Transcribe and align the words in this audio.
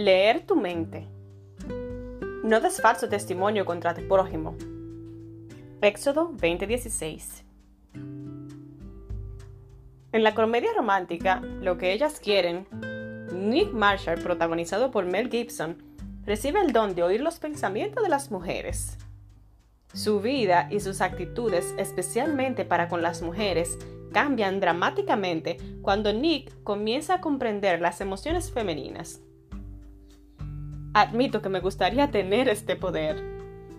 Leer 0.00 0.46
tu 0.46 0.56
mente. 0.56 1.06
No 2.42 2.58
des 2.60 2.80
falso 2.80 3.06
testimonio 3.10 3.66
contra 3.66 3.92
tu 3.92 4.08
prójimo. 4.08 4.56
Éxodo 5.82 6.32
20:16. 6.32 7.44
En 10.12 10.22
la 10.22 10.34
comedia 10.34 10.70
romántica, 10.74 11.42
Lo 11.60 11.76
que 11.76 11.92
ellas 11.92 12.18
quieren, 12.18 12.66
Nick 13.30 13.74
Marshall, 13.74 14.22
protagonizado 14.22 14.90
por 14.90 15.04
Mel 15.04 15.28
Gibson, 15.28 15.76
recibe 16.24 16.62
el 16.62 16.72
don 16.72 16.94
de 16.94 17.02
oír 17.02 17.20
los 17.20 17.38
pensamientos 17.38 18.02
de 18.02 18.08
las 18.08 18.30
mujeres. 18.30 18.96
Su 19.92 20.22
vida 20.22 20.68
y 20.70 20.80
sus 20.80 21.02
actitudes, 21.02 21.74
especialmente 21.76 22.64
para 22.64 22.88
con 22.88 23.02
las 23.02 23.20
mujeres, 23.20 23.76
cambian 24.14 24.60
dramáticamente 24.60 25.58
cuando 25.82 26.14
Nick 26.14 26.62
comienza 26.62 27.16
a 27.16 27.20
comprender 27.20 27.82
las 27.82 28.00
emociones 28.00 28.50
femeninas. 28.50 29.20
Admito 30.92 31.40
que 31.40 31.48
me 31.48 31.60
gustaría 31.60 32.10
tener 32.10 32.48
este 32.48 32.74
poder. 32.74 33.22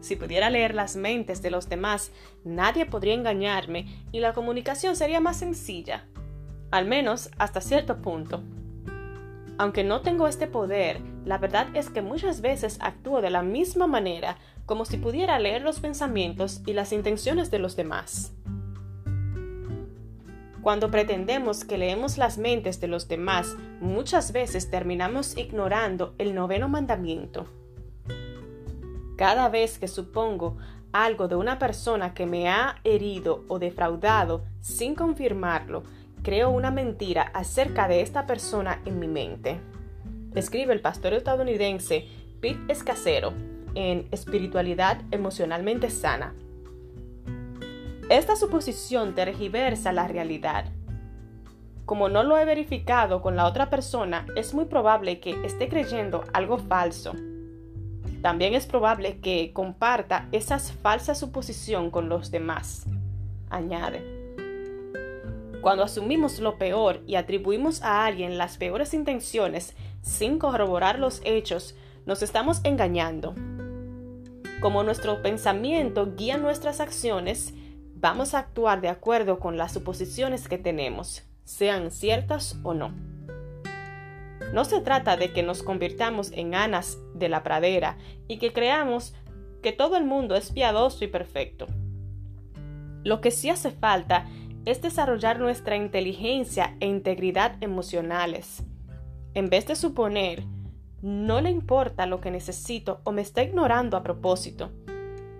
Si 0.00 0.16
pudiera 0.16 0.50
leer 0.50 0.74
las 0.74 0.96
mentes 0.96 1.40
de 1.40 1.50
los 1.50 1.68
demás, 1.68 2.10
nadie 2.44 2.84
podría 2.84 3.14
engañarme 3.14 4.04
y 4.10 4.20
la 4.20 4.32
comunicación 4.32 4.96
sería 4.96 5.20
más 5.20 5.38
sencilla, 5.38 6.04
al 6.72 6.86
menos 6.86 7.30
hasta 7.38 7.60
cierto 7.60 8.02
punto. 8.02 8.42
Aunque 9.58 9.84
no 9.84 10.00
tengo 10.00 10.26
este 10.26 10.48
poder, 10.48 11.00
la 11.24 11.38
verdad 11.38 11.68
es 11.74 11.90
que 11.90 12.02
muchas 12.02 12.40
veces 12.40 12.78
actúo 12.80 13.20
de 13.20 13.30
la 13.30 13.42
misma 13.42 13.86
manera 13.86 14.36
como 14.66 14.84
si 14.84 14.96
pudiera 14.96 15.38
leer 15.38 15.62
los 15.62 15.80
pensamientos 15.80 16.60
y 16.66 16.72
las 16.72 16.92
intenciones 16.92 17.52
de 17.52 17.60
los 17.60 17.76
demás. 17.76 18.34
Cuando 20.66 20.90
pretendemos 20.90 21.64
que 21.64 21.78
leemos 21.78 22.18
las 22.18 22.38
mentes 22.38 22.80
de 22.80 22.88
los 22.88 23.06
demás, 23.06 23.54
muchas 23.80 24.32
veces 24.32 24.68
terminamos 24.68 25.36
ignorando 25.38 26.16
el 26.18 26.34
noveno 26.34 26.68
mandamiento. 26.68 27.46
Cada 29.16 29.48
vez 29.48 29.78
que 29.78 29.86
supongo 29.86 30.56
algo 30.90 31.28
de 31.28 31.36
una 31.36 31.60
persona 31.60 32.14
que 32.14 32.26
me 32.26 32.48
ha 32.48 32.80
herido 32.82 33.44
o 33.46 33.60
defraudado 33.60 34.42
sin 34.60 34.96
confirmarlo, 34.96 35.84
creo 36.24 36.50
una 36.50 36.72
mentira 36.72 37.30
acerca 37.32 37.86
de 37.86 38.00
esta 38.00 38.26
persona 38.26 38.82
en 38.86 38.98
mi 38.98 39.06
mente. 39.06 39.60
Escribe 40.34 40.72
el 40.72 40.80
pastor 40.80 41.12
estadounidense 41.12 42.08
Pete 42.40 42.72
Escasero 42.72 43.34
en 43.76 44.08
Espiritualidad 44.10 45.00
Emocionalmente 45.12 45.90
Sana. 45.90 46.34
Esta 48.08 48.36
suposición 48.36 49.16
tergiversa 49.16 49.92
la 49.92 50.06
realidad. 50.06 50.66
Como 51.86 52.08
no 52.08 52.22
lo 52.22 52.38
he 52.38 52.44
verificado 52.44 53.20
con 53.20 53.34
la 53.34 53.46
otra 53.46 53.68
persona, 53.68 54.26
es 54.36 54.54
muy 54.54 54.66
probable 54.66 55.18
que 55.18 55.44
esté 55.44 55.68
creyendo 55.68 56.22
algo 56.32 56.58
falso. 56.58 57.14
También 58.22 58.54
es 58.54 58.66
probable 58.66 59.18
que 59.18 59.52
comparta 59.52 60.28
esa 60.30 60.60
falsa 60.60 61.16
suposición 61.16 61.90
con 61.90 62.08
los 62.08 62.30
demás. 62.30 62.86
Añade. 63.50 64.04
Cuando 65.60 65.82
asumimos 65.82 66.38
lo 66.38 66.58
peor 66.58 67.02
y 67.08 67.16
atribuimos 67.16 67.82
a 67.82 68.04
alguien 68.04 68.38
las 68.38 68.56
peores 68.56 68.94
intenciones 68.94 69.74
sin 70.02 70.38
corroborar 70.38 71.00
los 71.00 71.20
hechos, 71.24 71.74
nos 72.04 72.22
estamos 72.22 72.60
engañando. 72.62 73.34
Como 74.60 74.84
nuestro 74.84 75.22
pensamiento 75.22 76.14
guía 76.16 76.36
nuestras 76.36 76.78
acciones, 76.78 77.52
vamos 77.98 78.34
a 78.34 78.40
actuar 78.40 78.80
de 78.80 78.88
acuerdo 78.88 79.38
con 79.38 79.56
las 79.56 79.72
suposiciones 79.72 80.48
que 80.48 80.58
tenemos, 80.58 81.24
sean 81.44 81.90
ciertas 81.90 82.58
o 82.62 82.74
no. 82.74 82.92
No 84.52 84.64
se 84.64 84.80
trata 84.80 85.16
de 85.16 85.32
que 85.32 85.42
nos 85.42 85.62
convirtamos 85.62 86.30
en 86.32 86.54
anas 86.54 86.98
de 87.14 87.28
la 87.28 87.42
pradera 87.42 87.96
y 88.28 88.38
que 88.38 88.52
creamos 88.52 89.14
que 89.62 89.72
todo 89.72 89.96
el 89.96 90.04
mundo 90.04 90.36
es 90.36 90.52
piadoso 90.52 91.04
y 91.04 91.08
perfecto. 91.08 91.66
Lo 93.02 93.20
que 93.20 93.30
sí 93.30 93.50
hace 93.50 93.70
falta 93.70 94.26
es 94.64 94.82
desarrollar 94.82 95.38
nuestra 95.38 95.76
inteligencia 95.76 96.76
e 96.80 96.86
integridad 96.86 97.56
emocionales. 97.60 98.62
En 99.34 99.48
vez 99.48 99.66
de 99.66 99.76
suponer, 99.76 100.44
no 101.02 101.40
le 101.40 101.50
importa 101.50 102.06
lo 102.06 102.20
que 102.20 102.30
necesito 102.30 103.00
o 103.04 103.12
me 103.12 103.22
está 103.22 103.42
ignorando 103.42 103.96
a 103.96 104.02
propósito, 104.02 104.72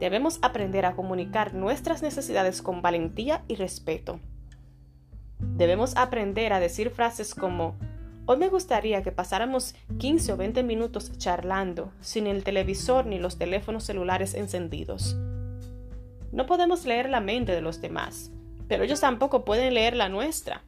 Debemos 0.00 0.38
aprender 0.40 0.86
a 0.86 0.96
comunicar 0.96 1.54
nuestras 1.54 2.02
necesidades 2.02 2.62
con 2.62 2.82
valentía 2.82 3.44
y 3.48 3.56
respeto. 3.56 4.18
Debemos 5.38 5.96
aprender 5.96 6.52
a 6.52 6.60
decir 6.60 6.90
frases 6.90 7.34
como 7.34 7.76
Hoy 8.26 8.36
me 8.36 8.48
gustaría 8.48 9.02
que 9.02 9.12
pasáramos 9.12 9.74
15 9.98 10.34
o 10.34 10.36
20 10.36 10.62
minutos 10.62 11.18
charlando, 11.18 11.92
sin 12.00 12.26
el 12.28 12.44
televisor 12.44 13.04
ni 13.04 13.18
los 13.18 13.38
teléfonos 13.38 13.84
celulares 13.84 14.34
encendidos. 14.34 15.16
No 16.30 16.46
podemos 16.46 16.86
leer 16.86 17.10
la 17.10 17.20
mente 17.20 17.52
de 17.52 17.60
los 17.60 17.80
demás, 17.80 18.30
pero 18.68 18.84
ellos 18.84 19.00
tampoco 19.00 19.44
pueden 19.44 19.74
leer 19.74 19.96
la 19.96 20.08
nuestra. 20.08 20.62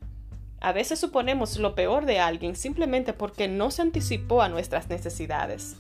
A 0.60 0.72
veces 0.72 0.98
suponemos 0.98 1.56
lo 1.58 1.74
peor 1.74 2.04
de 2.04 2.18
alguien 2.18 2.56
simplemente 2.56 3.12
porque 3.12 3.46
no 3.46 3.70
se 3.70 3.82
anticipó 3.82 4.42
a 4.42 4.48
nuestras 4.48 4.88
necesidades. 4.88 5.76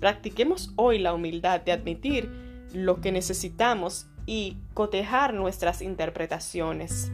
Practiquemos 0.00 0.72
hoy 0.76 0.98
la 0.98 1.14
humildad 1.14 1.60
de 1.60 1.72
admitir 1.72 2.47
lo 2.72 3.00
que 3.00 3.12
necesitamos 3.12 4.06
y 4.26 4.58
cotejar 4.74 5.34
nuestras 5.34 5.82
interpretaciones. 5.82 7.10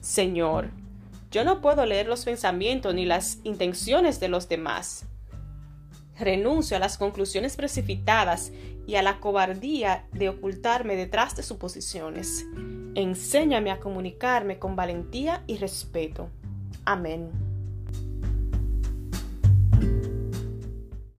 Señor, 0.00 0.70
yo 1.30 1.44
no 1.44 1.60
puedo 1.60 1.86
leer 1.86 2.06
los 2.06 2.24
pensamientos 2.24 2.94
ni 2.94 3.06
las 3.06 3.38
intenciones 3.44 4.20
de 4.20 4.28
los 4.28 4.48
demás. 4.48 5.06
Renuncio 6.18 6.76
a 6.76 6.80
las 6.80 6.98
conclusiones 6.98 7.56
precipitadas 7.56 8.52
y 8.86 8.96
a 8.96 9.02
la 9.02 9.20
cobardía 9.20 10.06
de 10.12 10.28
ocultarme 10.28 10.96
detrás 10.96 11.36
de 11.36 11.42
suposiciones. 11.42 12.44
Enséñame 12.94 13.70
a 13.70 13.80
comunicarme 13.80 14.58
con 14.58 14.76
valentía 14.76 15.42
y 15.46 15.56
respeto. 15.56 16.28
Amén. 16.84 17.51